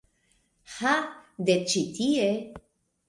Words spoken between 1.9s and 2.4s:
tie